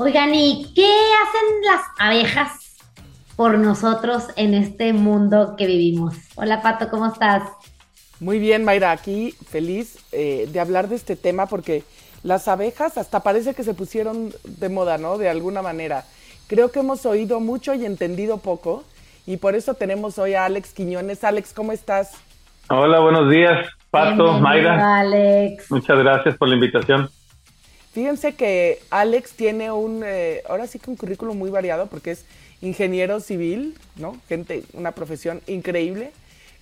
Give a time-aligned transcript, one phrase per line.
[0.00, 2.76] Oigan, ¿y qué hacen las abejas
[3.34, 6.14] por nosotros en este mundo que vivimos?
[6.36, 7.42] Hola Pato, ¿cómo estás?
[8.20, 11.82] Muy bien, Mayra, aquí feliz eh, de hablar de este tema porque
[12.22, 15.18] las abejas hasta parece que se pusieron de moda, ¿no?
[15.18, 16.04] De alguna manera.
[16.46, 18.84] Creo que hemos oído mucho y entendido poco
[19.26, 21.24] y por eso tenemos hoy a Alex Quiñones.
[21.24, 22.12] Alex, ¿cómo estás?
[22.70, 25.00] Hola, buenos días, Pato, Mayra.
[25.00, 25.68] Alex.
[25.72, 27.10] Muchas gracias por la invitación.
[27.98, 32.24] Fíjense que Alex tiene un, eh, ahora sí que un currículum muy variado porque es
[32.60, 34.16] ingeniero civil, ¿no?
[34.28, 36.12] Gente, una profesión increíble.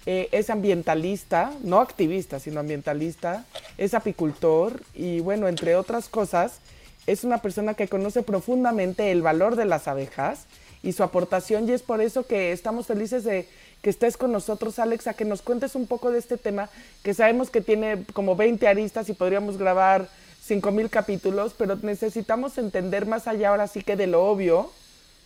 [0.06, 3.44] Eh, es ambientalista, no activista, sino ambientalista,
[3.76, 6.60] es apicultor y bueno, entre otras cosas,
[7.06, 10.46] es una persona que conoce profundamente el valor de las abejas
[10.82, 13.46] y su aportación y es por eso que estamos felices de
[13.82, 16.70] que estés con nosotros, Alex, a que nos cuentes un poco de este tema,
[17.02, 20.08] que sabemos que tiene como 20 aristas y podríamos grabar
[20.46, 24.70] cinco mil capítulos, pero necesitamos entender más allá ahora sí que de lo obvio,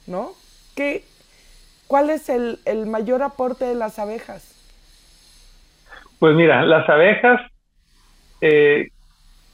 [0.06, 0.32] ¿no?
[0.74, 1.04] ¿Qué,
[1.86, 4.54] ¿Cuál es el, el mayor aporte de las abejas?
[6.18, 7.40] Pues mira, las abejas,
[8.40, 8.88] eh,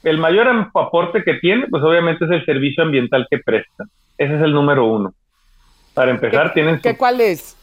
[0.03, 3.85] el mayor aporte que tiene, pues obviamente es el servicio ambiental que presta.
[4.17, 5.13] Ese es el número uno.
[5.93, 6.79] Para empezar, tienen...
[6.79, 7.57] ¿Qué, ¿Cuál es?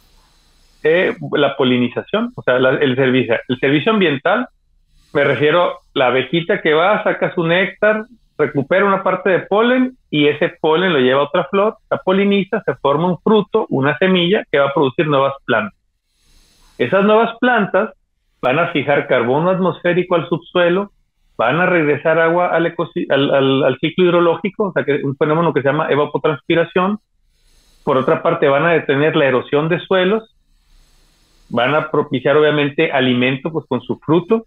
[0.82, 3.36] Eh, la polinización, o sea, el servicio.
[3.48, 4.48] El servicio ambiental
[5.14, 8.04] me refiero la abejita que va, saca su néctar,
[8.36, 12.60] recupera una parte de polen y ese polen lo lleva a otra flor, la poliniza,
[12.64, 15.78] se forma un fruto, una semilla que va a producir nuevas plantas.
[16.78, 17.90] Esas nuevas plantas
[18.42, 20.90] van a fijar carbono atmosférico al subsuelo,
[21.38, 25.68] van a regresar agua al, al, ciclo hidrológico, o sea, que un fenómeno que se
[25.68, 26.98] llama evapotranspiración.
[27.84, 30.34] Por otra parte, van a detener la erosión de suelos,
[31.50, 34.46] van a propiciar obviamente alimento pues con su fruto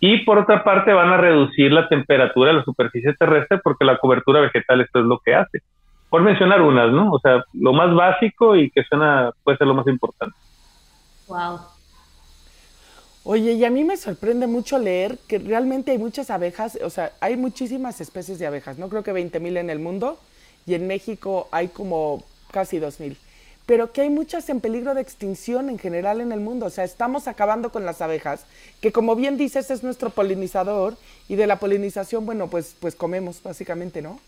[0.00, 3.98] y por otra parte van a reducir la temperatura de la superficie terrestre porque la
[3.98, 5.62] cobertura vegetal esto es lo que hace.
[6.10, 7.10] Por mencionar unas, ¿no?
[7.10, 10.36] O sea, lo más básico y que suena puede ser lo más importante.
[11.26, 11.58] Wow.
[13.24, 17.10] Oye, y a mí me sorprende mucho leer que realmente hay muchas abejas, o sea,
[17.20, 20.16] hay muchísimas especies de abejas, no creo que 20.000 en el mundo,
[20.64, 22.22] y en México hay como
[22.52, 23.16] casi 2.000
[23.66, 26.66] pero que hay muchas en peligro de extinción en general en el mundo.
[26.66, 28.46] O sea, estamos acabando con las abejas,
[28.80, 30.94] que como bien dices es nuestro polinizador
[31.28, 34.20] y de la polinización, bueno, pues, pues comemos básicamente, ¿no?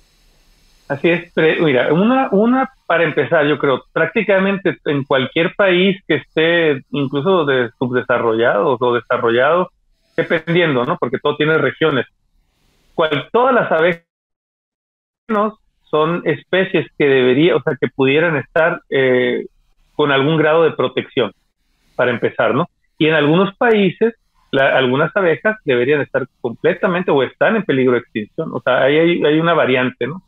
[0.89, 6.83] Así es, mira, una, una para empezar, yo creo, prácticamente en cualquier país que esté
[6.91, 9.71] incluso de subdesarrollado o desarrollado,
[10.17, 10.97] dependiendo, ¿no?
[10.97, 12.07] Porque todo tiene regiones.
[13.31, 14.03] Todas las abejas
[15.91, 19.47] son especies que debería, o sea, que pudieran estar eh,
[19.95, 21.33] con algún grado de protección,
[21.97, 22.69] para empezar, ¿no?
[22.99, 24.15] Y en algunos países,
[24.53, 29.41] algunas abejas deberían estar completamente o están en peligro de extinción, o sea, ahí hay,
[29.41, 30.23] una variante, ¿no?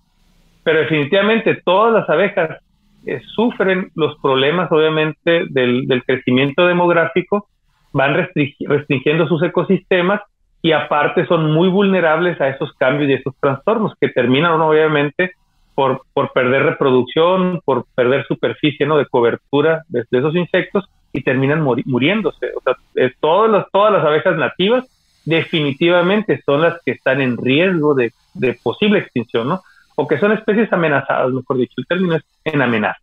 [0.65, 2.59] Pero definitivamente todas las abejas
[3.07, 7.49] eh, sufren los problemas, obviamente, del, del crecimiento demográfico,
[7.93, 10.21] van restringiendo sus ecosistemas
[10.63, 15.33] y aparte son muy vulnerables a esos cambios y esos trastornos que terminan obviamente
[15.81, 18.99] por, por perder reproducción, por perder superficie ¿no?
[18.99, 22.49] de cobertura de, esos insectos y terminan muriéndose.
[22.55, 24.85] O sea, eh, todas, las, todas las abejas nativas
[25.25, 29.63] definitivamente son las que están en riesgo de, de posible extinción, ¿no?
[29.95, 33.01] O que son especies amenazadas, mejor dicho, el término es en amenaza.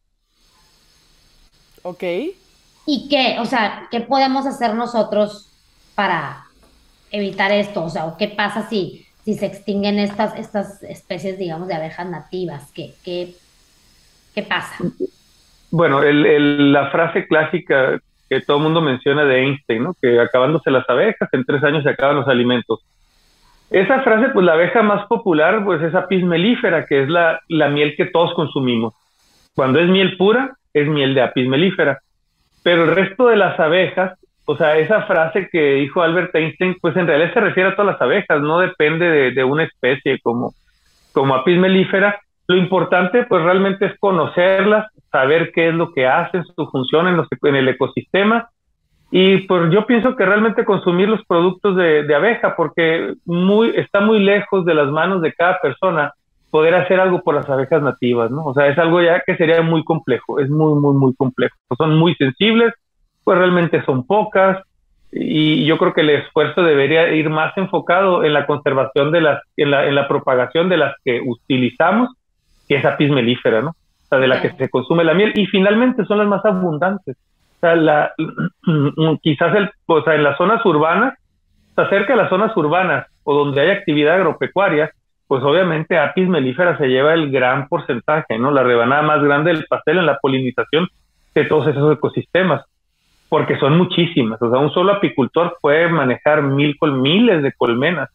[1.81, 2.03] Ok.
[2.85, 3.37] ¿Y qué?
[3.39, 5.51] O sea, ¿qué podemos hacer nosotros
[5.95, 6.45] para
[7.09, 7.85] evitar esto?
[7.85, 12.71] O sea, ¿qué pasa si si se extinguen estas, estas especies, digamos, de abejas nativas?
[12.73, 13.33] ¿Qué, qué,
[14.33, 14.77] qué pasa?
[15.69, 17.99] Bueno, la frase clásica
[18.29, 19.95] que todo el mundo menciona de Einstein, ¿no?
[20.01, 22.79] que acabándose las abejas, en tres años se acaban los alimentos.
[23.69, 27.67] Esa frase, pues la abeja más popular, pues es apis melífera, que es la, la
[27.67, 28.93] miel que todos consumimos.
[29.53, 31.99] Cuando es miel pura, es miel de apis melífera.
[32.63, 34.17] Pero el resto de las abejas
[34.49, 37.91] o sea, esa frase que dijo Albert Einstein, pues en realidad se refiere a todas
[37.91, 40.53] las abejas, no depende de, una especie como,
[41.11, 42.21] como apis melífera.
[42.47, 47.17] Lo importante, pues realmente es conocerlas, saber qué es lo que hacen, su función en,
[47.17, 48.49] los, en el ecosistema.
[49.11, 53.99] Y pues yo pienso que realmente consumir los productos de, de abeja, porque muy, está
[53.99, 56.13] muy lejos de las manos de cada persona
[56.51, 58.45] poder hacer algo por las abejas nativas, ¿no?
[58.45, 61.57] O sea, es algo ya que sería muy complejo, es muy, muy, muy complejo.
[61.77, 62.73] Son muy sensibles,
[63.27, 64.63] pues realmente son pocas
[65.11, 69.41] y yo creo que el esfuerzo debería ir más enfocado en la conservación de las,
[69.57, 72.07] en la, en la propagación de las que utilizamos,
[72.69, 73.71] que es apis melífera, ¿no?
[73.71, 77.17] O sea, de la que se consume la miel y finalmente son las más abundantes.
[77.57, 78.13] O sea, la,
[79.21, 81.15] quizás el, o sea, en las zonas urbanas,
[81.75, 84.89] o cerca de las zonas urbanas o donde hay actividad agropecuaria,
[85.27, 88.51] pues obviamente Apis mellifera se lleva el gran porcentaje, ¿no?
[88.51, 90.87] La rebanada más grande del pastel en la polinización
[91.35, 92.63] de todos esos ecosistemas,
[93.29, 94.41] porque son muchísimas.
[94.41, 98.09] O sea, un solo apicultor puede manejar mil col miles de colmenas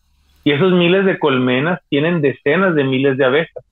[0.44, 3.64] y esos miles de colmenas tienen decenas de miles de abejas.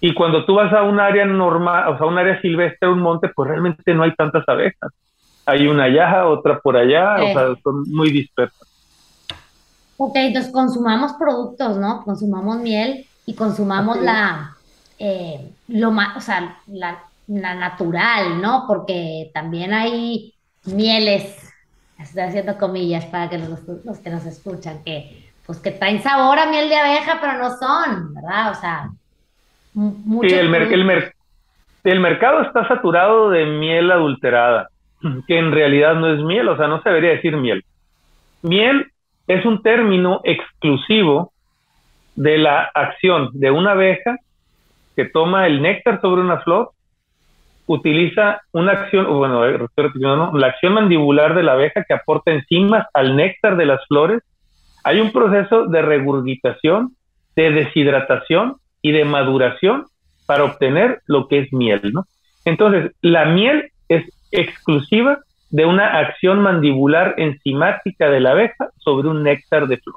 [0.00, 3.28] Y cuando tú vas a un área normal, o sea, un área silvestre, un monte,
[3.34, 4.92] pues realmente no hay tantas abejas.
[5.44, 8.68] Hay una allá, otra por allá, o sea, son muy dispersas.
[9.96, 12.04] Ok, entonces consumamos productos, ¿no?
[12.04, 14.56] Consumamos miel y consumamos la,
[14.98, 18.64] eh, lo más, o sea, la, natural, ¿no?
[18.66, 20.34] Porque también hay
[20.64, 21.54] mieles,
[21.98, 26.38] estoy haciendo comillas para que los, los, que nos escuchan, que pues que traen sabor
[26.38, 28.50] a miel de abeja, pero no son, ¿verdad?
[28.50, 28.90] O sea,
[29.72, 31.12] sí, el, el,
[31.84, 34.68] el mercado está saturado de miel adulterada,
[35.26, 37.64] que en realidad no es miel, o sea, no se debería decir miel.
[38.42, 38.90] Miel
[39.26, 41.32] es un término exclusivo
[42.14, 44.16] de la acción de una abeja
[44.96, 46.72] que toma el néctar sobre una flor,
[47.68, 49.58] utiliza una acción, bueno, eh,
[50.32, 54.22] la acción mandibular de la abeja que aporta enzimas al néctar de las flores.
[54.84, 56.96] Hay un proceso de regurgitación,
[57.36, 59.84] de deshidratación y de maduración
[60.26, 62.06] para obtener lo que es miel, ¿no?
[62.46, 65.18] Entonces, la miel es exclusiva
[65.50, 69.96] de una acción mandibular enzimática de la abeja sobre un néctar de flor.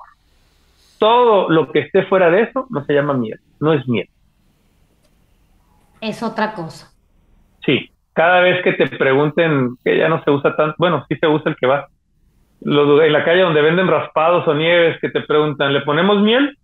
[1.00, 4.10] Todo lo que esté fuera de eso no se llama miel, no es miel.
[6.02, 6.92] Es otra cosa.
[7.66, 11.28] Sí, cada vez que te pregunten que ya no se usa tanto, bueno, sí se
[11.28, 11.88] usa el que va.
[12.62, 16.58] en la calle donde venden raspados o nieves que te preguntan, ¿le ponemos miel?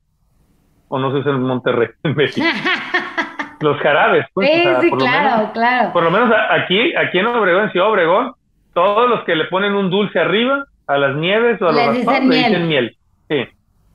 [0.90, 2.46] ¿O no se usa en Monterrey, en México?
[3.60, 4.50] Los jarabes, pues.
[4.52, 5.92] Sí, sí, claro, claro.
[5.92, 8.34] Por lo menos aquí, aquí en Obregón, en Ciudad Obregón,
[8.74, 12.26] todos los que le ponen un dulce arriba a las nieves o a los raspados
[12.26, 12.96] le dicen miel.
[13.28, 13.46] Sí.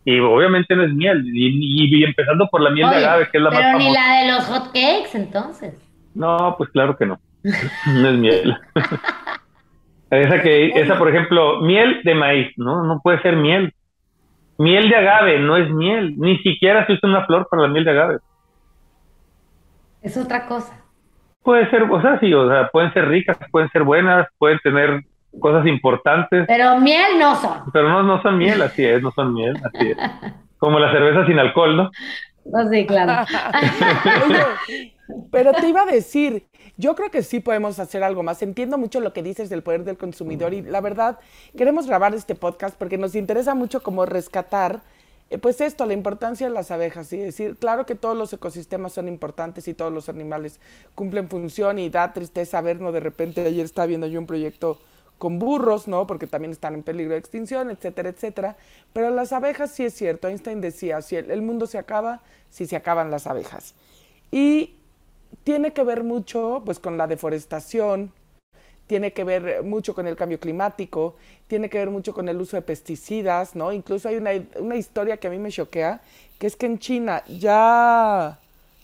[0.05, 1.22] Y obviamente no es miel.
[1.32, 4.32] Y, empezando por la miel de agave, que es la más Pero ni la de
[4.32, 5.75] los hot cakes, entonces.
[6.14, 7.18] No, pues claro que no.
[7.42, 8.56] no es miel.
[10.10, 12.84] esa que, esa, por ejemplo, miel de maíz, ¿no?
[12.84, 13.74] No puede ser miel.
[14.58, 16.14] Miel de agave no es miel.
[16.18, 18.18] Ni siquiera se usa una flor para la miel de agave.
[20.02, 20.82] Es otra cosa
[21.42, 25.02] puede ser, o sea, sí, o sea, pueden ser ricas, pueden ser buenas, pueden tener
[25.40, 26.44] cosas importantes.
[26.46, 27.70] Pero miel no son.
[27.72, 29.96] Pero no, no son miel, así es, no son miel, así es.
[30.58, 31.90] Como la cerveza sin alcohol, ¿no?
[32.44, 33.24] No, sí, claro.
[35.31, 36.46] Pero te iba a decir,
[36.76, 38.43] yo creo que sí podemos hacer algo más.
[38.43, 41.19] Entiendo mucho lo que dices del poder del consumidor y la verdad,
[41.56, 44.82] queremos grabar este podcast porque nos interesa mucho como rescatar
[45.32, 48.93] eh, pues esto, la importancia de las abejas, y decir, claro que todos los ecosistemas
[48.93, 50.60] son importantes y todos los animales
[50.94, 54.78] cumplen función y da tristeza vernos de repente, ayer estaba viendo yo un proyecto
[55.16, 56.06] con burros, ¿no?
[56.06, 58.56] Porque también están en peligro de extinción, etcétera, etcétera.
[58.93, 62.20] Pero las abejas sí es cierto, Einstein decía, si el, el mundo se acaba,
[62.50, 63.75] si se acaban las abejas.
[64.31, 64.81] Y
[65.44, 68.12] tiene que ver mucho pues con la deforestación,
[68.86, 71.16] tiene que ver mucho con el cambio climático,
[71.46, 73.72] tiene que ver mucho con el uso de pesticidas, ¿no?
[73.72, 76.02] Incluso hay una, una historia que a mí me choquea,
[76.38, 78.38] que es que en China ya,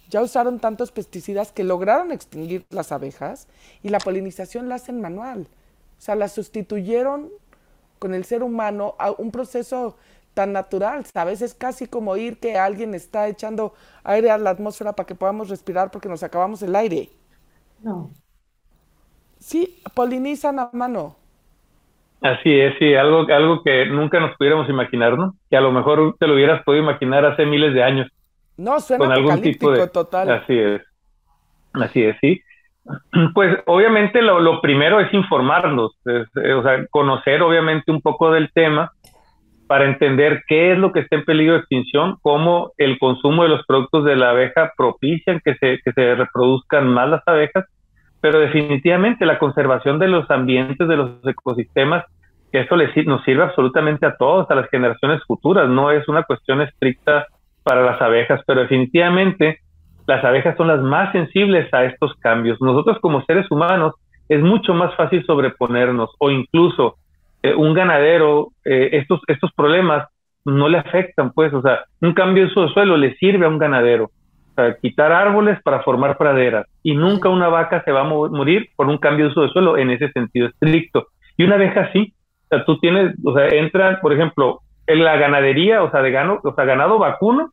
[0.09, 3.49] ya usaron tantos pesticidas que lograron extinguir las abejas
[3.83, 5.49] y la polinización la hacen manual.
[5.99, 7.31] O sea, la sustituyeron
[7.99, 9.97] con el ser humano a un proceso
[10.39, 11.43] tan natural, ¿sabes?
[11.43, 13.75] Es casi como oír que alguien está echando
[14.05, 17.09] aire a la atmósfera para que podamos respirar porque nos acabamos el aire.
[17.83, 18.11] No.
[19.41, 21.17] Sí, polinizan a mano.
[22.21, 25.35] Así es, sí, algo, algo que nunca nos pudiéramos imaginar, ¿no?
[25.51, 28.09] Que a lo mejor te lo hubieras podido imaginar hace miles de años.
[28.57, 29.89] No, suena con algún tipo de...
[29.89, 30.31] total.
[30.31, 30.83] Así es,
[31.73, 32.41] así es, sí.
[33.35, 38.53] Pues obviamente lo, lo primero es informarnos, eh, o sea, conocer obviamente un poco del
[38.53, 38.93] tema
[39.69, 43.51] para entender qué es lo que está en peligro de extinción, cómo el consumo de
[43.51, 47.67] los productos de la abeja propician que se, que se reproduzcan más las abejas
[48.21, 52.05] pero definitivamente la conservación de los ambientes, de los ecosistemas,
[52.51, 56.61] que les, nos sirve absolutamente a todos, a las generaciones futuras, no es una cuestión
[56.63, 57.27] estricta
[57.63, 59.61] para las abejas, pero definitivamente
[60.07, 62.59] las abejas son las más sensibles a estos cambios.
[62.61, 63.95] Nosotros como seres humanos
[64.29, 66.97] es mucho más fácil sobreponernos o incluso
[67.43, 70.09] eh, un ganadero, eh, estos, estos problemas
[70.45, 73.59] no le afectan, pues, o sea, un cambio de su suelo le sirve a un
[73.59, 74.11] ganadero
[74.81, 76.67] quitar árboles para formar praderas.
[76.83, 79.77] Y nunca una vaca se va a morir por un cambio de uso de suelo
[79.77, 81.09] en ese sentido estricto.
[81.37, 82.13] Y una abeja sí.
[82.45, 86.11] O sea, tú tienes, o sea, entran, por ejemplo, en la ganadería, o sea, de
[86.11, 87.53] gano, o sea, ganado vacuno,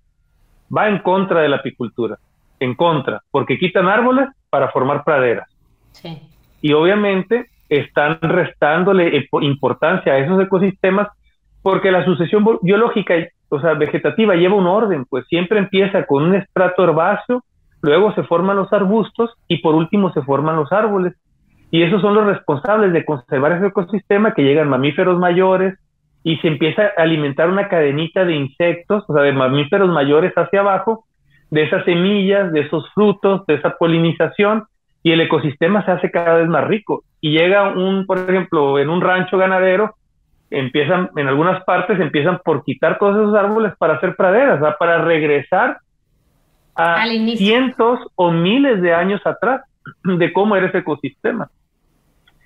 [0.75, 2.18] va en contra de la apicultura.
[2.60, 5.48] En contra, porque quitan árboles para formar praderas.
[5.92, 6.22] Sí.
[6.62, 11.07] Y obviamente están restándole importancia a esos ecosistemas
[11.62, 13.15] porque la sucesión biológica
[13.50, 17.43] o sea, vegetativa lleva un orden, pues siempre empieza con un estrato herbáceo,
[17.81, 21.13] luego se forman los arbustos y por último se forman los árboles.
[21.72, 25.77] Y esos son los responsables de conservar ese ecosistema que llegan mamíferos mayores
[26.24, 30.62] y se empieza a alimentar una cadenita de insectos, o sea, de mamíferos mayores hacia
[30.62, 31.05] abajo,
[31.51, 34.65] de esas semillas, de esos frutos, de esa polinización,
[35.06, 37.04] y el ecosistema se hace cada vez más rico.
[37.22, 39.94] Y llega un, por ejemplo, en un rancho ganadero,
[40.50, 45.78] empiezan, en algunas partes empiezan por quitar todos esos árboles para hacer praderas, para regresar
[46.76, 49.62] a cientos o miles de años atrás
[50.04, 51.52] de cómo era ese ecosistema.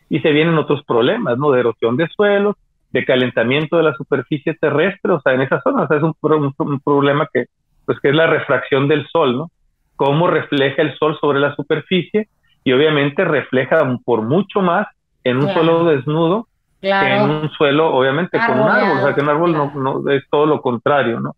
[0.10, 1.52] Y se vienen otros problemas, ¿no?
[1.52, 2.58] De erosión de suelos,
[2.92, 6.14] de calentamiento de la superficie terrestre, o sea, en esa zona, o sea, es un,
[6.22, 7.46] un, problema que,
[7.86, 9.50] pues, que es la refracción del sol, ¿no?
[9.96, 12.28] Cómo refleja el sol sobre la superficie
[12.64, 14.88] y obviamente refleja por mucho más
[15.24, 16.48] en un suelo desnudo
[16.82, 20.12] que en un suelo, obviamente, con un árbol, o sea, que un árbol no, no,
[20.12, 21.36] es todo lo contrario, ¿no?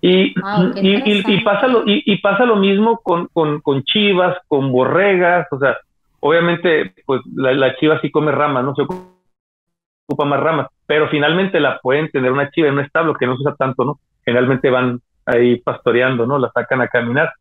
[0.00, 0.32] Y,
[0.76, 5.58] y, y, pasa lo, y, pasa lo mismo con, con, con, chivas, con borregas, o
[5.58, 5.76] sea,
[6.20, 11.60] obviamente, pues la, la chiva sí come ramas, no se ocupa más ramas, pero finalmente
[11.60, 13.98] la pueden tener una chiva en un establo que no se usa tanto, ¿no?
[14.24, 16.38] Generalmente van ahí pastoreando, ¿no?
[16.38, 17.32] La sacan a caminar,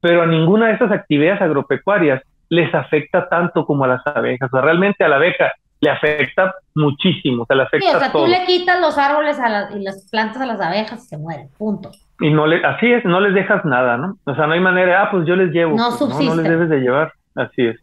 [0.00, 4.56] pero a ninguna de estas actividades agropecuarias les afecta tanto como a las abejas, o
[4.56, 8.12] sea, realmente a la abeja le afecta muchísimo, o sea, le afecta sí, o sea,
[8.12, 11.48] tú le quitas los árboles a y las plantas a las abejas y se mueren,
[11.58, 11.90] punto.
[12.20, 14.16] Y no le, así es, no les dejas nada, ¿no?
[14.24, 15.76] O sea, no hay manera, ah, pues yo les llevo.
[15.76, 17.76] No, pues, no, no les debes de llevar, así es.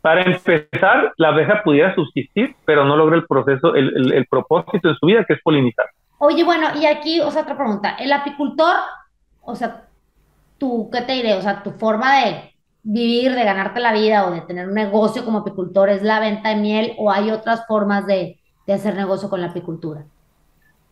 [0.00, 4.94] Para empezar, la abeja pudiera subsistir, pero no logra el proceso, el, el, propósito de
[4.94, 5.86] su vida, que es polinizar.
[6.18, 7.90] Oye, bueno, y aquí, o sea, otra pregunta.
[7.98, 8.76] El apicultor,
[9.42, 9.84] o sea,
[10.56, 11.34] tú, ¿qué te diré?
[11.34, 12.54] O sea, tu forma de
[12.90, 16.48] vivir, de ganarte la vida o de tener un negocio como apicultor es la venta
[16.48, 20.04] de miel o hay otras formas de, de hacer negocio con la apicultura?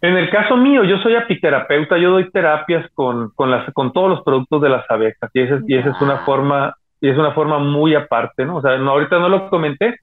[0.03, 4.11] En el caso mío, yo soy apiterapeuta, yo doy terapias con, con, las, con todos
[4.11, 7.33] los productos de las abejas y esa, y esa es una forma y es una
[7.33, 8.57] forma muy aparte, ¿no?
[8.57, 9.97] O sea, no, ahorita no lo comenté,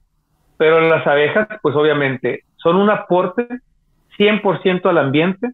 [0.57, 3.47] pero las abejas, pues obviamente, son un aporte
[4.17, 5.51] 100% al ambiente,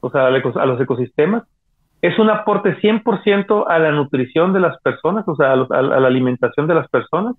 [0.00, 1.44] o sea, a los ecosistemas,
[2.02, 6.66] es un aporte 100% a la nutrición de las personas, o sea, a, la alimentación
[6.66, 7.36] de las personas,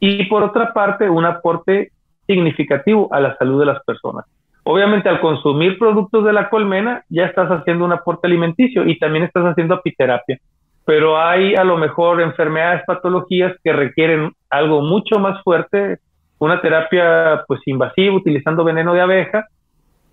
[0.00, 1.90] y por otra parte, un aporte
[2.26, 4.26] significativo a la salud de las personas.
[4.64, 9.24] Obviamente, al consumir productos de la colmena, ya estás haciendo un aporte alimenticio y también
[9.24, 10.38] estás haciendo apiterapia
[10.84, 15.98] pero hay a lo mejor enfermedades, patologías que requieren algo mucho más fuerte,
[16.38, 19.46] una terapia pues invasiva utilizando veneno de abeja,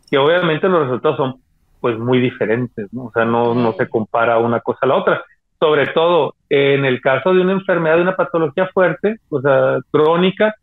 [0.10, 1.36] que obviamente los resultados son
[1.82, 3.06] pues muy diferentes, ¿no?
[3.06, 5.24] O sea, no, no se compara una cosa a la otra.
[5.60, 10.56] Sobre todo en el caso de una enfermedad, de una patología fuerte, o sea, crónica,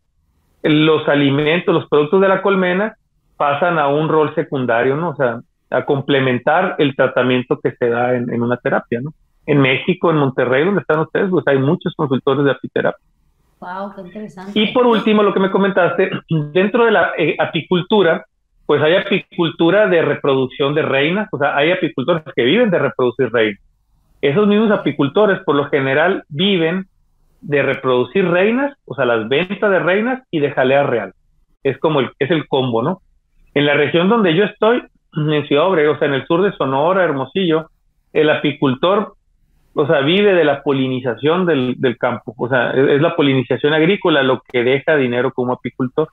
[0.63, 2.95] los alimentos, los productos de la colmena
[3.37, 5.09] pasan a un rol secundario, ¿no?
[5.09, 9.13] O sea, a complementar el tratamiento que se da en, en una terapia, ¿no?
[9.49, 13.03] en México, en Monterrey, donde están ustedes, pues hay muchos consultores de apiterapia.
[13.59, 14.51] Wow, qué interesante.
[14.53, 16.11] Y por último, lo que me comentaste,
[16.53, 18.25] dentro de la eh, apicultura,
[18.69, 23.31] pues hay apicultura de reproducción de reinas, o sea, hay apicultores que viven de reproducir
[23.31, 23.59] reinas.
[24.21, 26.85] Esos mismos apicultores, por lo general, viven
[27.41, 31.13] de reproducir reinas, o sea, las ventas de reinas y de jalea real.
[31.63, 33.01] Es como el, es el combo, ¿no?
[33.55, 34.83] En la región donde yo estoy,
[35.15, 37.71] en Ciudad o sea, en el sur de Sonora, Hermosillo,
[38.13, 39.15] el apicultor
[39.73, 44.21] o sea, vive de la polinización del, del campo, o sea, es, la polinización agrícola
[44.21, 46.09] lo que deja dinero como apicultor.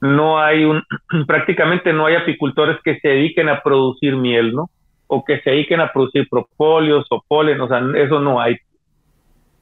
[0.00, 0.82] No hay un,
[1.26, 4.70] prácticamente no hay apicultores que se dediquen a producir miel, ¿no?
[5.06, 8.56] O que se dediquen a producir propóleos o polen, o sea, eso no hay.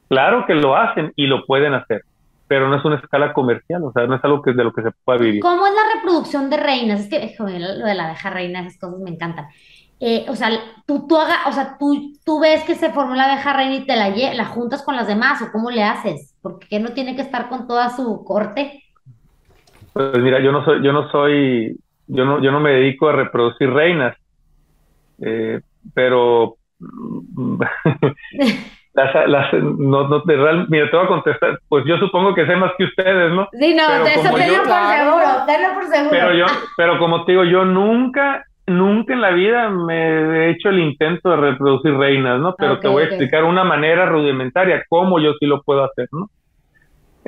[0.09, 2.02] Claro que lo hacen y lo pueden hacer,
[2.47, 4.83] pero no es una escala comercial, o sea, no es algo que de lo que
[4.83, 5.40] se pueda vivir.
[5.40, 7.00] ¿Cómo es la reproducción de reinas?
[7.00, 9.49] Es que joder, lo de la abeja reina, esas cosas me encantan.
[10.00, 10.50] Eh, o sea,
[10.87, 13.87] tú, tú, haga, o sea tú, tú ves que se formó la abeja reina y
[13.87, 17.23] te la, la juntas con las demás, o cómo le haces, porque no tiene que
[17.23, 18.85] estar con toda su corte.
[19.99, 21.76] Pues mira, yo no soy, yo no soy,
[22.07, 24.17] yo no, yo no me dedico a reproducir reinas,
[25.21, 25.61] eh,
[25.93, 26.55] pero
[28.95, 32.71] las, las, no, no, mira, te voy a contestar, pues yo supongo que sé más
[32.78, 33.49] que ustedes, ¿no?
[33.50, 36.11] Sí, no, pero eso tenlo por seguro, tenlo por seguro.
[36.12, 40.69] Pero yo, pero como te digo, yo nunca nunca en la vida me he hecho
[40.69, 42.55] el intento de reproducir reinas, ¿no?
[42.57, 46.31] Pero te voy a explicar una manera rudimentaria, cómo yo sí lo puedo hacer, ¿no?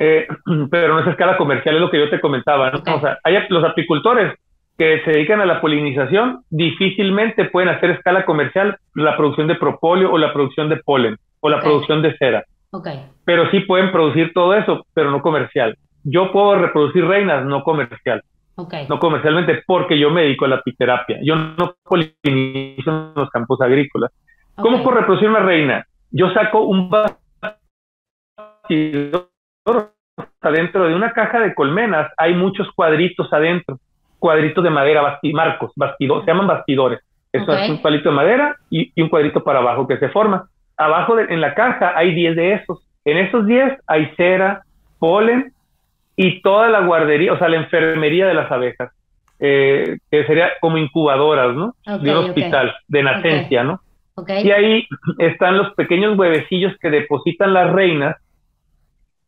[0.03, 0.27] Eh,
[0.71, 2.79] pero no es escala comercial, es lo que yo te comentaba, ¿no?
[2.79, 4.33] O sea, hay los apicultores
[4.75, 10.11] que se dedican a la polinización difícilmente pueden hacer escala comercial la producción de propóleo
[10.11, 12.43] o la producción de polen o la producción de cera.
[12.71, 13.05] Okay.
[13.25, 15.77] Pero sí pueden producir todo eso, pero no comercial.
[16.03, 18.23] Yo puedo reproducir reinas, no comercial.
[18.89, 21.19] no comercialmente, porque yo me dedico a la apiterapia.
[21.21, 24.11] Yo no polinizo en los campos agrícolas.
[24.55, 25.85] ¿Cómo puedo reproducir una reina?
[26.09, 29.30] Yo saco un bastidor
[30.41, 33.79] adentro de una caja de colmenas, hay muchos cuadritos adentro,
[34.19, 36.99] cuadritos de madera, marcos, bastidores, se llaman bastidores.
[37.31, 40.49] Eso es un cuadrito de madera y, un cuadrito para abajo que se forma.
[40.77, 42.85] Abajo en la caja hay 10 de esos.
[43.05, 44.63] En esos 10 hay cera,
[44.99, 45.53] polen
[46.15, 48.91] y toda la guardería, o sea, la enfermería de las abejas,
[49.39, 51.73] eh, que sería como incubadoras, ¿no?
[51.85, 53.79] de un hospital, de nacencia, ¿no?
[54.27, 54.87] Y ahí
[55.17, 58.17] están los pequeños huevecillos que depositan las reinas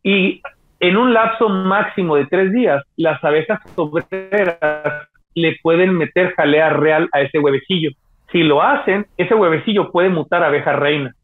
[0.04, 0.42] y
[0.80, 7.10] en un lapso máximo de tres días, las abejas obreras le pueden meter jalea real
[7.14, 7.92] a ese huevecillo.
[8.32, 11.16] Si lo hacen, ese huevecillo puede mutar a abeja reina.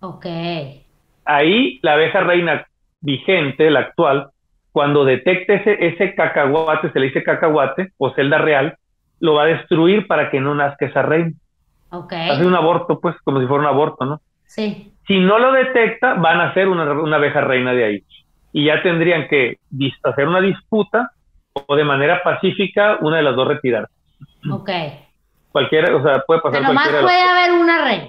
[0.00, 0.26] Ok.
[1.24, 2.66] Ahí la abeja reina
[3.00, 4.30] vigente, la actual,
[4.72, 8.76] cuando detecte ese, ese cacahuate, se le dice cacahuate o celda real,
[9.18, 11.32] lo va a destruir para que no nazca esa reina.
[11.90, 12.12] Ok.
[12.12, 14.20] Hace un aborto, pues, como si fuera un aborto, ¿no?
[14.46, 14.92] Sí.
[15.10, 18.04] Si no lo detecta, van a hacer una, una abeja reina de ahí.
[18.52, 19.56] Y ya tendrían que
[20.04, 21.10] hacer una disputa
[21.52, 23.88] o de manera pacífica una de las dos retirar.
[24.48, 24.70] Ok.
[25.50, 28.08] Cualquiera, o sea, puede pasar Pero más puede haber una reina.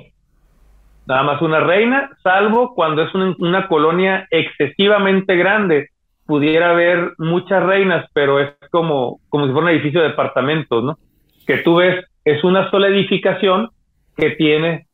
[1.08, 5.90] Nada más una reina, salvo cuando es una colonia excesivamente grande,
[6.28, 11.00] pudiera haber muchas reinas, pero es como, como si fuera un edificio de departamentos, ¿no?
[11.48, 13.72] Que tú ves, es una sola edificación
[14.16, 14.86] que tiene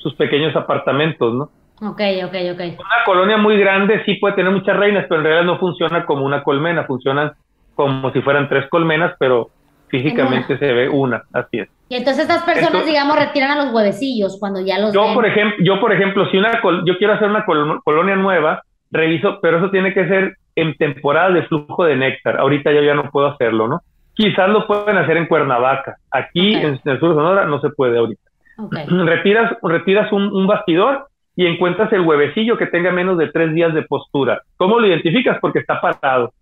[0.00, 1.44] sus, pequeños apartamentos, ¿no?
[1.88, 2.60] Ok, ok, ok.
[2.78, 6.24] Una colonia muy grande sí puede tener muchas reinas, pero en realidad no funciona como
[6.24, 7.32] una colmena, funcionan
[7.74, 9.50] como si fueran tres colmenas, pero
[9.88, 11.68] físicamente se ve una, así es.
[11.88, 15.56] Y entonces estas personas, digamos, retiran a los huevecillos cuando ya los yo, por ejemplo,
[15.64, 19.92] yo, por ejemplo, si una yo quiero hacer una colonia nueva, reviso, pero eso tiene
[19.92, 22.38] que ser en temporada de flujo de néctar.
[22.38, 23.80] Ahorita yo ya no puedo hacerlo, ¿no?
[24.14, 25.96] Quizás lo pueden hacer en Cuernavaca.
[26.10, 28.22] Aquí en, el sur de Sonora no se puede ahorita.
[28.70, 33.82] Retiras, retiras un, bastidor y encuentras el huevecillo que tenga menos de tres días de
[33.82, 34.42] postura.
[34.56, 35.38] ¿Cómo lo identificas?
[35.40, 36.32] Porque está parado.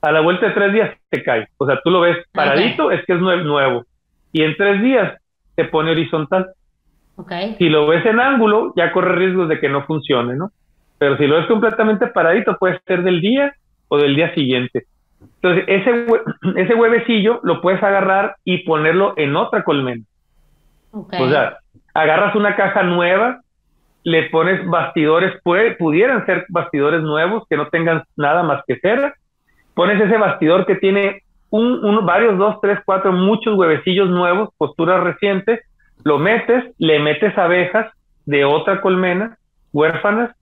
[0.00, 1.46] A la vuelta de tres días te cae.
[1.58, 3.84] O sea, tú lo ves paradito, es que es nuevo.
[4.32, 5.16] Y en tres días
[5.54, 6.48] se pone horizontal.
[7.58, 10.50] Si lo ves en ángulo, ya corre riesgos de que no funcione, ¿no?
[10.98, 13.54] Pero si lo ves completamente paradito, puede ser del día
[13.88, 14.86] o del día siguiente.
[15.20, 16.06] Entonces, ese,
[16.56, 20.04] ese huevecillo lo puedes agarrar y ponerlo en otra colmena.
[20.92, 21.58] O sea,
[21.94, 23.40] agarras una caja nueva,
[24.04, 29.14] le pones bastidores, puede, pudieran ser bastidores nuevos que no tengan nada más que cera.
[29.74, 35.60] Pones ese bastidor que tiene un, varios, dos, tres, cuatro, muchos huevecillos nuevos, posturas recientes,
[36.04, 37.92] lo metes, le metes abejas
[38.26, 39.38] de otra colmena,
[39.72, 40.34] huérfanas,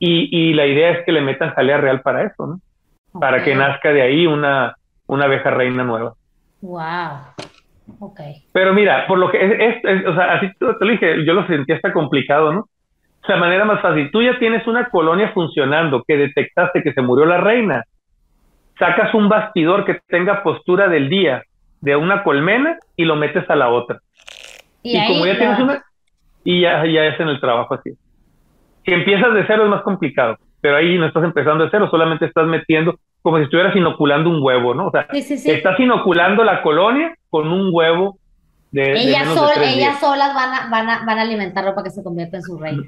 [0.00, 2.60] y, la idea es que le metan jalea real para eso, ¿no?
[3.18, 6.14] Para que nazca de ahí una, una abeja reina nueva.
[6.60, 7.34] Wow.
[8.00, 8.20] Ok.
[8.52, 11.72] Pero mira, por lo que es, o sea, así te lo dije, yo lo sentí
[11.72, 12.60] hasta complicado, ¿no?
[12.60, 14.10] O sea, manera más fácil.
[14.10, 17.84] Tú ya tienes una colonia funcionando, que detectaste que se murió la reina.
[18.78, 21.42] Sacas un bastidor que tenga postura del día
[21.80, 23.98] de una colmena y lo metes a la otra.
[24.82, 25.82] Y, como ya tienes una,
[26.44, 27.90] y ya, ya es en el trabajo así.
[28.84, 32.26] Si empiezas de cero es más complicado, pero ahí no estás empezando de cero, solamente
[32.26, 34.88] estás metiendo como si estuvieras inoculando un huevo, ¿no?
[34.88, 38.18] O sea, estás inoculando la colonia con un huevo
[38.70, 38.92] de.
[38.92, 39.28] Ellas,
[39.62, 42.58] ellas solas van a, van, a, van a alimentarlo para que se convierta en su
[42.58, 42.84] reino.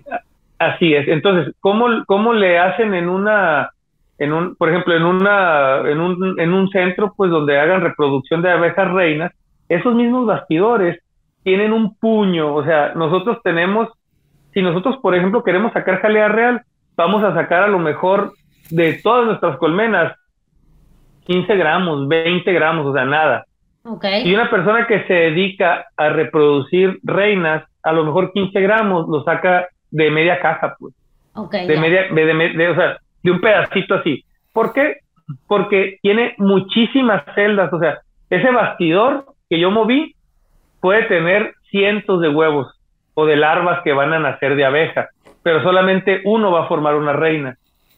[0.59, 1.09] Así es.
[1.09, 3.71] Entonces, ¿cómo, cómo le hacen en una,
[4.19, 8.43] en un, por ejemplo, en una, en un, en un centro, pues donde hagan reproducción
[8.43, 9.33] de abejas reinas,
[9.69, 11.01] esos mismos bastidores
[11.43, 13.89] tienen un puño, o sea, nosotros tenemos
[14.53, 16.63] si nosotros, por ejemplo, queremos sacar jalea real,
[17.01, 18.35] vamos a sacar a lo mejor
[18.69, 20.15] de todas nuestras colmenas
[21.27, 23.45] 15 gramos, 20 gramos, o sea, nada.
[23.83, 24.29] Okay.
[24.29, 29.25] Y una persona que se dedica a reproducir reinas, a lo mejor 15 gramos lo
[29.25, 30.95] saca de media caja, pues.
[31.33, 34.23] Okay, de media, de, o sea, de un pedacito así.
[34.53, 34.97] ¿Por qué?
[35.47, 40.15] Porque tiene muchísimas celdas, o sea, ese bastidor que yo moví
[40.81, 42.79] puede tener cientos de huevos
[43.15, 45.09] o de larvas que van a nacer de abejas,
[45.43, 47.57] pero solamente uno va a formar una reina.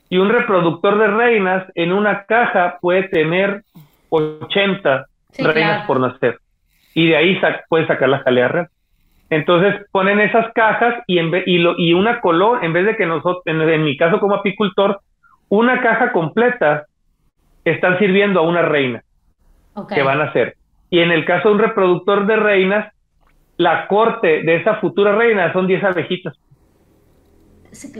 [0.08, 3.62] Y un reproductor de reinas en una caja puede tener
[4.10, 5.06] 80
[5.38, 6.38] reinas por nacer.
[6.94, 8.68] Y de ahí puede sacar la jalea real.
[9.30, 13.06] Entonces ponen esas cajas y, en y, lo, y una color, en vez de que
[13.06, 15.00] nosotros, en, mi caso como apicultor,
[15.48, 16.84] una caja completa
[17.64, 19.02] están sirviendo a una reina
[19.88, 20.56] que van a nacer.
[20.90, 22.92] Y en el caso de un reproductor de reinas,
[23.56, 26.38] la corte de esa futura reina son 10 abejitas.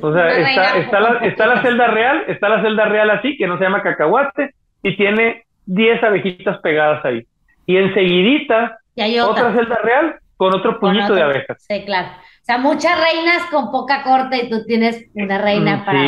[0.03, 3.47] O sea, está, está, la, está la celda real, está la celda real así, que
[3.47, 7.27] no se llama cacahuate, y tiene 10 abejitas pegadas ahí.
[7.67, 8.79] Y enseguidita,
[9.25, 9.53] otra.
[9.55, 11.65] celda real con otro puñito de abejas.
[11.67, 12.09] Sí, claro.
[12.09, 16.01] O sea, muchas reinas con poca corte y tú tienes una reina para,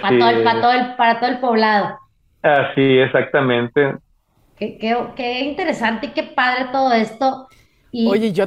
[0.00, 1.98] para, todo el, para, todo el, para todo el poblado.
[2.42, 3.96] Así, exactamente.
[4.56, 7.48] Qué, qué, qué interesante y qué padre todo esto.
[7.90, 8.46] Y, Oye, yo...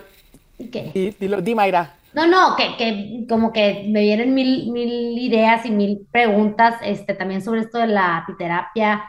[0.57, 0.91] ¿Y qué?
[0.93, 1.95] Y, dilo, di, Mayra.
[2.13, 7.15] No, no, que, que como que me vienen mil, mil ideas y mil preguntas este,
[7.15, 9.03] también sobre esto de la apiterapia.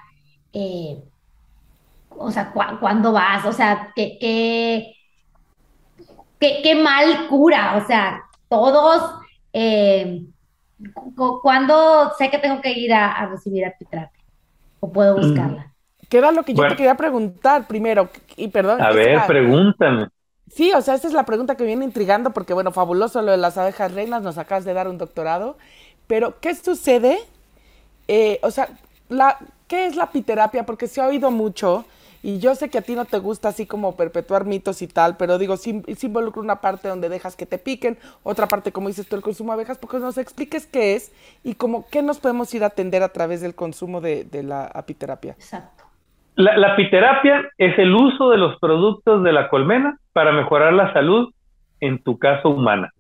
[0.53, 1.03] Eh,
[2.09, 3.45] o sea, ¿cuándo vas?
[3.45, 4.95] O sea, ¿qué, qué,
[6.39, 7.77] qué, mal cura?
[7.83, 9.21] O sea, todos,
[9.53, 10.23] eh,
[11.43, 14.23] ¿cuándo sé que tengo que ir a, recibir apiterapia?
[14.81, 15.21] ¿O puedo mm.
[15.21, 15.73] buscarla?
[16.09, 18.09] ¿Qué era lo que yo te quería preguntar primero?
[18.37, 18.81] Y perdón.
[18.81, 20.09] A ver, pregúntame.
[20.55, 23.39] Sí, o sea, esta es la pregunta que viene intrigando porque, bueno, fabuloso lo de
[23.39, 25.57] las abejas reinas, nos acabas de dar un doctorado,
[26.07, 27.19] pero ¿qué sucede?
[28.07, 28.69] Eh, o sea,
[29.67, 30.65] ¿qué es la apiterapia?
[30.65, 31.85] Porque se ha oído mucho
[32.23, 35.17] y yo sé que a ti no te gusta así como perpetuar mitos y tal,
[35.17, 39.09] pero digo, sí, involucra una parte donde dejas que te piquen, otra parte, como dices
[39.09, 41.11] tú, el consumo de abejas, porque nos expliques qué es
[41.43, 44.67] y como qué nos podemos ir a atender a través del consumo de, de la
[44.67, 45.33] apiterapia.
[45.33, 45.84] Exacto.
[46.37, 50.93] La, la apiterapia es el uso de los productos de la colmena para mejorar la
[50.93, 51.33] salud,
[51.81, 52.91] en tu caso humana.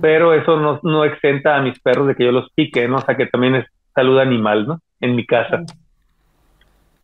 [0.00, 2.96] Pero eso no, no exenta a mis perros de que yo los pique, ¿no?
[2.96, 4.80] O sea, que también es salud animal, ¿no?
[5.00, 5.62] En mi casa.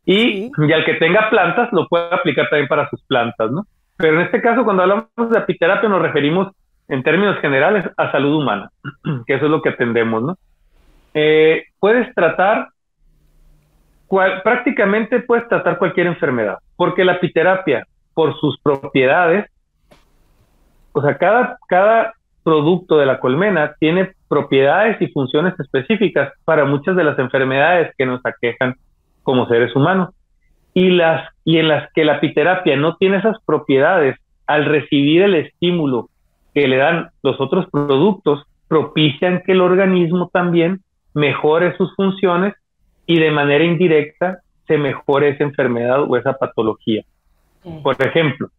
[0.07, 3.67] Y, y al que tenga plantas, lo puede aplicar también para sus plantas, ¿no?
[3.99, 6.49] Pero en este caso, cuando hablamos de apiterapia, nos referimos
[6.89, 8.71] en términos generales a salud humana,
[9.27, 10.39] que eso es lo que atendemos, ¿no?
[11.15, 12.69] Eh, puedes tratar
[14.09, 19.47] prácticamente puedes tratar cualquier enfermedad, porque la apiterapia, por sus propiedades,
[20.93, 26.97] o sea, cada, cada producto de la colmena tiene propiedades y funciones específicas para muchas
[26.97, 28.75] de las enfermedades que nos aquejan
[29.23, 30.11] como seres humanos.
[30.75, 34.17] Y, las, y en las que la apiterapia no tiene esas propiedades,
[34.47, 36.09] al recibir el estímulo
[36.55, 40.81] que le dan los otros productos, propician que el organismo también
[41.15, 42.55] mejore sus funciones
[43.09, 47.03] y de manera indirecta se mejore esa enfermedad o esa patología.
[47.83, 48.51] Por ejemplo,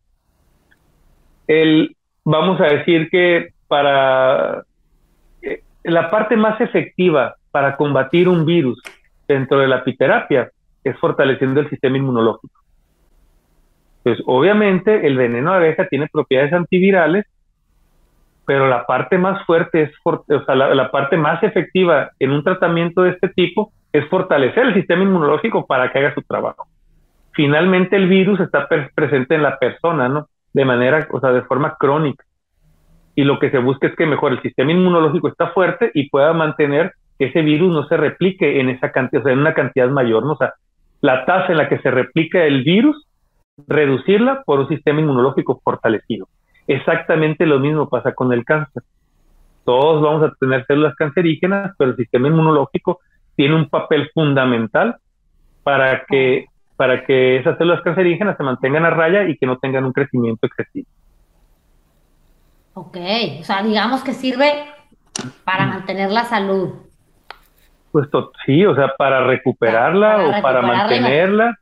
[1.48, 4.64] el, vamos a decir que para
[5.44, 8.82] eh, la parte más efectiva para combatir un virus
[9.28, 10.52] dentro de la apiterapia
[10.84, 12.60] es fortaleciendo el sistema inmunológico.
[14.02, 17.26] Pues obviamente el veneno de abeja tiene propiedades antivirales,
[18.50, 23.04] pero la parte más fuerte es, o sea, la parte más efectiva en un tratamiento
[23.04, 26.66] de este tipo es fortalecer el sistema inmunológico para que haga su trabajo.
[27.34, 30.30] Finalmente el virus está presente en la persona, ¿no?
[30.52, 32.26] De manera, o sea, de forma crónica.
[33.14, 36.34] Y lo que se busca es que mejor el sistema inmunológico está fuerte y pueda
[36.34, 39.90] mantener que ese virus no se replique en esa cantidad, o sea, en una cantidad
[39.90, 40.32] mayor, ¿no?
[40.32, 40.54] O sea,
[41.02, 43.08] la tasa en la que se replica el virus,
[43.68, 46.28] reducirla por un sistema inmunológico fortalecido.
[46.70, 48.84] Exactamente lo mismo pasa con el cáncer.
[49.66, 53.00] Todos vamos a tener células cancerígenas, pero el sistema inmunológico
[53.36, 54.98] tiene un papel fundamental
[55.64, 59.84] para que, para que esas células cancerígenas se mantengan a raya y que no tengan
[59.84, 60.88] un crecimiento excesivo.
[62.76, 62.98] Ok,
[63.40, 64.66] o sea, digamos que sirve
[65.44, 66.70] para mantener la salud.
[67.92, 68.08] Pues
[68.46, 71.58] sí, o sea, para recuperarla o para mantenerla.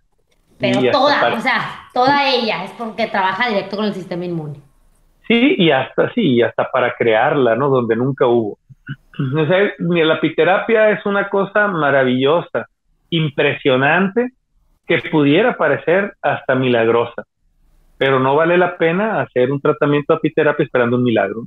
[0.60, 1.62] Pero toda, o sea,
[1.94, 4.67] toda ella es porque trabaja directo con el sistema inmune.
[5.28, 7.70] Sí, y hasta sí, y hasta para crearla, ¿no?
[7.70, 8.58] Donde nunca hubo.
[9.20, 12.68] O sea, la apiterapia es una cosa maravillosa,
[13.10, 14.32] impresionante,
[14.88, 17.24] que pudiera parecer hasta milagrosa,
[17.98, 21.44] pero no vale la pena hacer un tratamiento de apiterapia esperando un milagro.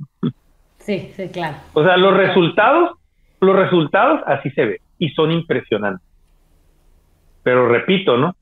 [0.77, 1.57] Sí, sí, claro.
[1.73, 2.97] O sea, los resultados,
[3.39, 6.05] los resultados así se ven y son impresionantes.
[7.43, 8.35] Pero repito, ¿no?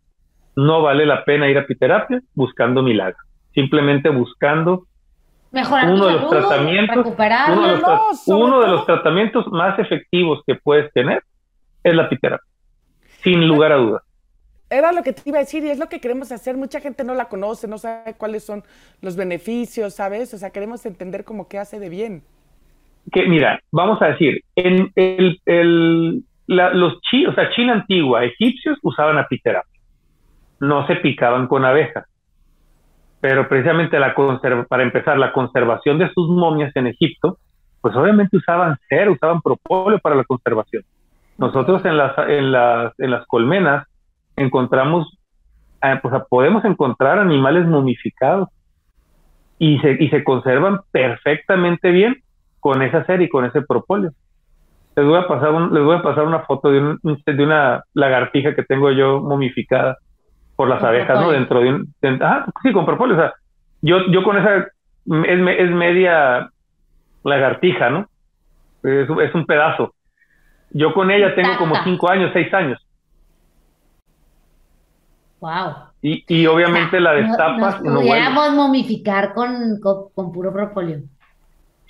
[0.55, 4.85] No vale la pena ir a apiterapia buscando milagros, simplemente buscando
[5.51, 7.05] uno de los tratamientos,
[8.27, 11.23] uno, de los, tratamientos más efectivos que puedes tener
[11.83, 12.47] es la apiterapia,
[13.23, 14.03] sin lugar a dudas.
[14.69, 16.55] Era lo que te iba a decir y es lo que queremos hacer.
[16.55, 18.63] Mucha gente no la conoce, no sabe cuáles son
[19.01, 20.31] los beneficios, ¿sabes?
[20.35, 22.21] O sea, queremos entender cómo que hace de bien.
[23.11, 28.77] Que mira, vamos a decir, en el, el los chinos, o sea, China antigua, egipcios
[28.83, 29.79] usaban apiterapia.
[30.59, 32.05] No se picaban con abejas
[33.21, 34.15] pero precisamente la
[34.67, 37.37] para empezar, la conservación de sus momias en Egipto,
[37.81, 40.83] pues obviamente usaban cera, usaban propóleo para la conservación.
[41.37, 43.87] Nosotros en las, en las, en las colmenas
[44.35, 45.07] encontramos,
[45.81, 48.49] eh, pues podemos encontrar animales momificados
[49.57, 52.17] y se, conservan perfectamente bien
[52.61, 54.11] con esa cera y con ese propóleo.
[54.95, 58.63] Les voy a pasar, les voy a pasar una foto de, de una lagartija que
[58.63, 59.97] tengo yo momificada
[60.59, 61.31] por las abejas, ¿no?
[61.31, 61.95] Dentro de un...
[62.21, 63.15] ah, sí, con propóleo.
[63.15, 63.33] O sea,
[63.81, 64.57] yo, yo con esa...
[64.57, 66.49] Es, es media
[67.23, 68.09] lagartija, ¿no?
[68.83, 69.93] Es, es, un pedazo.
[70.71, 72.85] Yo con ella tengo como cinco años, seis años.
[75.39, 75.75] Wow.
[76.01, 77.81] Y, y obviamente la destapas.
[77.81, 81.03] Nos, pudiéramos momificar con, con, puro propóleo.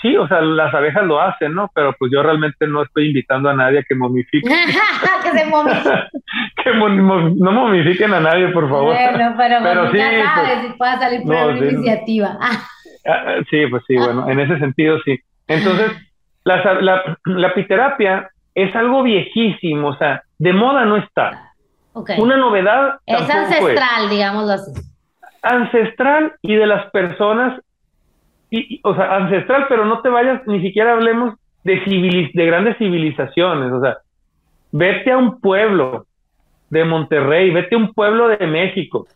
[0.01, 1.69] Sí, o sea, las abejas lo hacen, ¿no?
[1.73, 4.49] Pero pues yo realmente no estoy invitando a nadie a que momifique.
[5.23, 5.89] que se momifique.
[6.63, 8.95] que no momifiquen a nadie, por favor.
[8.95, 12.37] Bueno, pero, pero sí, sabes pues, si puede salir por una iniciativa.
[12.41, 15.19] Ah, sí, pues sí, bueno, en ese sentido sí.
[15.47, 15.91] Entonces,
[16.43, 21.49] la, la, la apiterapia es algo viejísimo, o sea, de moda no está.
[21.93, 22.99] Una novedad.
[23.05, 24.71] Es ancestral, digámoslo así.
[25.41, 27.61] Ancestral y de las personas,
[28.51, 33.71] y, o sea, ancestral, pero no te vayas, ni siquiera hablemos de, de grandes civilizaciones,
[33.71, 33.97] o sea,
[34.71, 36.05] vete a un pueblo
[36.69, 39.07] de Monterrey, vete a un pueblo de México,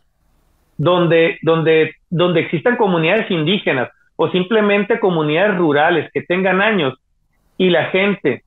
[0.76, 6.94] donde, donde, donde existan comunidades indígenas o simplemente comunidades rurales que tengan años
[7.56, 8.42] y la gente,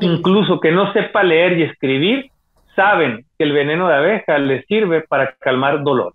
[0.00, 2.30] incluso que no sepa leer y escribir,
[2.76, 6.14] saben que el veneno de abeja les sirve para calmar dolor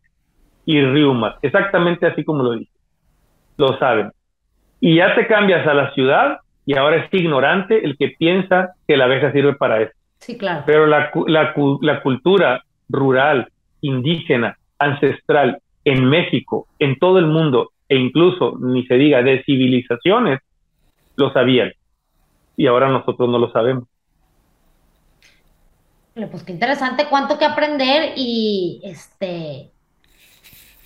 [0.66, 2.75] y riumas, exactamente así como lo dice.
[3.58, 4.12] Lo saben.
[4.80, 8.98] Y ya te cambias a la ciudad y ahora es ignorante el que piensa que
[8.98, 9.94] la abeja sirve para eso.
[10.20, 10.64] Sí, claro.
[10.66, 13.50] Pero la, la, la cultura rural,
[13.82, 20.40] indígena, ancestral en México, en todo el mundo, e incluso, ni se diga, de civilizaciones,
[21.16, 21.72] lo sabían.
[22.58, 23.88] Y ahora nosotros no lo sabemos.
[26.14, 29.70] Pues qué interesante, cuánto que aprender y este,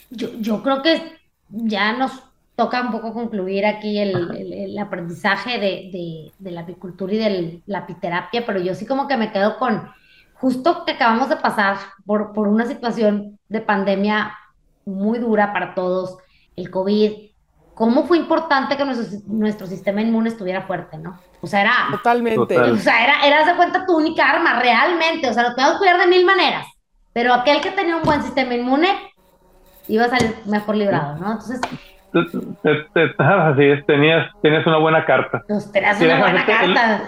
[0.09, 0.99] yo, yo creo que
[1.49, 2.28] ya nos
[2.59, 8.59] toca un poco concluir aquí el, aprendizaje de, la apicultura y de la apiterapia, pero
[8.59, 9.89] yo sí como que me quedo con,
[10.33, 14.33] justo que acabamos de pasar por, por una situación de pandemia
[14.83, 16.17] muy dura para todos,
[16.57, 17.29] el COVID,
[17.75, 21.17] cómo fue importante que nuestro, nuestro sistema inmune estuviera fuerte, ¿no?
[21.39, 21.73] O sea, era.
[21.91, 22.59] Totalmente.
[22.59, 25.29] O sea, era, era de cuenta tu única arma, realmente.
[25.29, 26.67] O sea, lo podemos cuidar de mil maneras.
[27.13, 29.13] Pero aquel que tenía un buen sistema inmune
[29.87, 31.31] iba a salir mejor librado, ¿no?
[31.31, 31.61] Entonces.
[32.13, 35.43] Así es, tenías, tenías una buena carta.
[35.71, 37.03] Tenías una buena carta.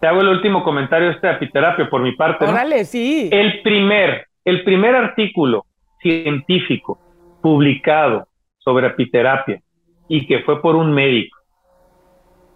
[0.00, 2.44] te hago el último comentario de esta apiterapia por mi parte.
[2.44, 3.28] Órale, sí.
[3.32, 5.64] El primer, el primer artículo
[6.00, 6.98] científico
[7.40, 8.26] publicado
[8.58, 9.60] sobre apiterapia
[10.08, 11.38] y que fue por un médico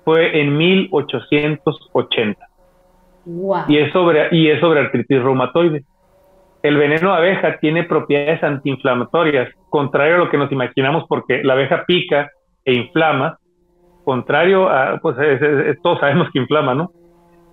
[0.04, 2.48] fue en 1880.
[3.68, 5.84] Y, es sobre, y es sobre artritis reumatoide.
[6.62, 11.54] El veneno de abeja tiene propiedades antiinflamatorias, contrario a lo que nos imaginamos porque la
[11.54, 12.30] abeja pica
[12.64, 13.38] e inflama,
[14.04, 15.16] contrario a, pues
[15.82, 16.90] todos sabemos que inflama, ¿no?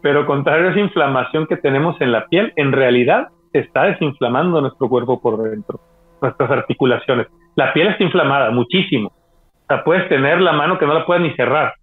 [0.01, 4.61] Pero contrario a esa inflamación que tenemos en la piel, en realidad se está desinflamando
[4.61, 5.79] nuestro cuerpo por dentro,
[6.21, 7.27] nuestras articulaciones.
[7.55, 9.09] La piel está inflamada muchísimo.
[9.09, 11.73] O sea, puedes tener la mano que no la puedes ni cerrar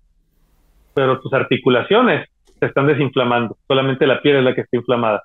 [0.94, 5.22] pero tus articulaciones se están desinflamando, solamente la piel es la que está inflamada.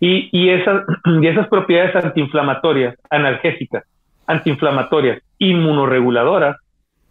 [0.00, 0.84] Y, y, esas,
[1.22, 3.84] y esas propiedades antiinflamatorias, analgésicas,
[4.26, 6.56] antiinflamatorias, inmunoreguladoras,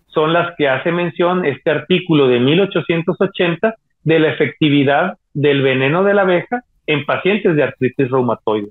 [0.08, 6.14] son las que hace mención este artículo de 1880 de la efectividad del veneno de
[6.16, 8.70] la abeja en pacientes de artritis reumatoide.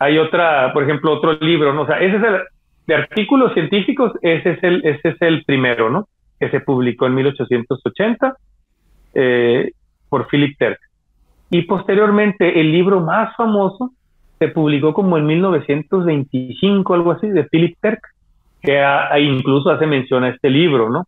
[0.00, 1.82] Hay otra, por ejemplo, otro libro, ¿no?
[1.82, 2.40] O sea, ese es el,
[2.86, 6.08] de artículos científicos, ese es el, ese es el primero, ¿no?
[6.40, 8.34] que se publicó en 1880
[9.14, 9.72] eh,
[10.08, 10.80] por Philip Terk.
[11.50, 13.92] Y posteriormente el libro más famoso
[14.38, 18.00] se publicó como en 1925, algo así, de Philip Terk,
[18.62, 18.82] que
[19.20, 21.06] incluso hace mención a este libro, ¿no?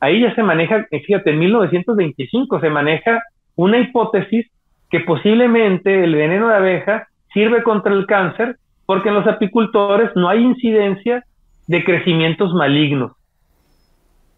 [0.00, 3.20] Ahí ya se maneja, eh, fíjate, en 1925 se maneja
[3.56, 4.46] una hipótesis
[4.90, 10.28] que posiblemente el veneno de abeja sirve contra el cáncer porque en los apicultores no
[10.28, 11.24] hay incidencia
[11.66, 13.12] de crecimientos malignos.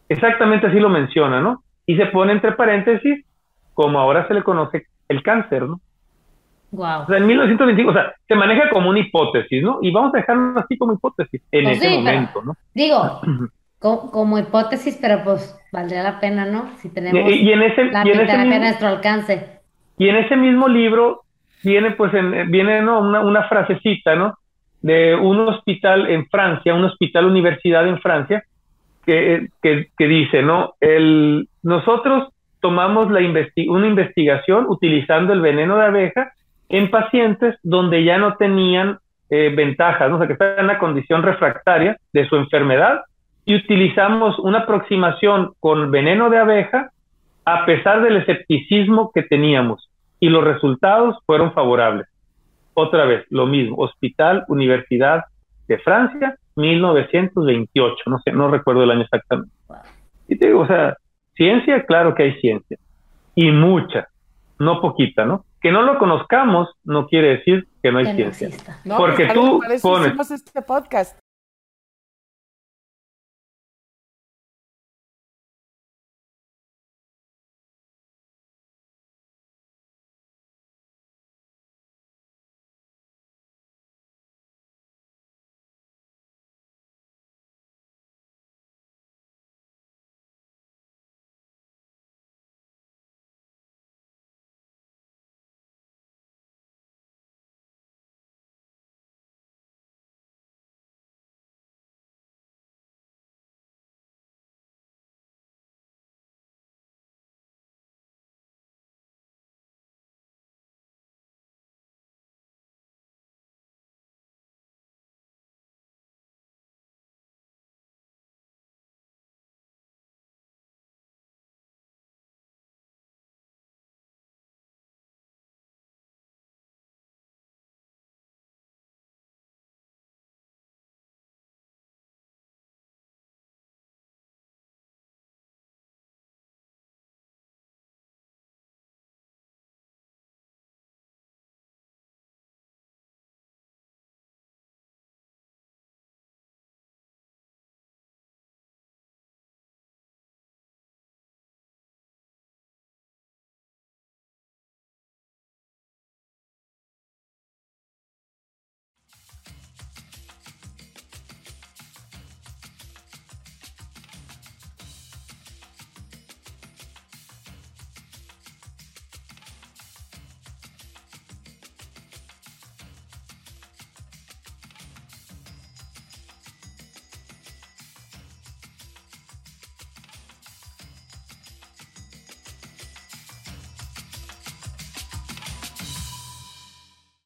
[0.09, 1.63] Exactamente así lo menciona, ¿no?
[1.87, 3.25] Y se pone entre paréntesis,
[3.75, 5.81] como ahora se le conoce el cáncer, ¿no?
[6.71, 7.03] Wow.
[7.03, 9.81] O sea, en 1925, o sea, se maneja como una hipótesis, ¿no?
[9.83, 12.55] Y vamos a dejarlo así como hipótesis en pues ese momento, ¿no?
[12.75, 13.21] Digo,
[13.81, 16.71] como, hipótesis, pero pues valdría la pena, ¿no?
[16.79, 19.61] Si tenemos y, en ese, la y a nuestro alcance.
[19.99, 21.23] Y en ese mismo libro
[21.65, 23.01] viene, pues, en, viene ¿no?
[23.01, 24.35] una, una frasecita, ¿no?
[24.81, 28.45] De un hospital en Francia, un hospital universidad en Francia,
[29.05, 30.75] que, que, dice, ¿no?
[30.81, 32.29] El, nosotros
[32.61, 33.21] tomamos la
[33.69, 36.33] una investigación utilizando el veneno de abeja
[36.69, 40.17] en pacientes donde ya no tenían eh, ventajas, ¿no?
[40.17, 43.01] o sea, que estaban en una condición refractaria de su enfermedad,
[43.45, 46.91] y utilizamos una aproximación con veneno de abeja
[47.45, 49.89] a pesar del escepticismo que teníamos,
[50.21, 52.07] y los resultados fueron favorables.
[52.75, 55.25] Otra vez, lo mismo, Hospital Universidad
[55.67, 59.53] de Francia, 1928, no sé, no recuerdo el año exactamente.
[60.29, 60.97] Y te digo, o sea,
[61.41, 62.77] ciencia, claro que hay ciencia,
[63.35, 64.09] y mucha,
[64.59, 65.47] no poquita, ¿no?
[65.63, 68.51] Que no lo conozcamos no quiere decir que no hay ciencia.
[68.99, 70.31] Porque tú pones...
[70.31, 71.19] este podcast.